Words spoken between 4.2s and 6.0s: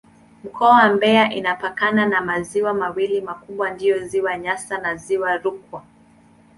Nyasa na Ziwa Rukwa.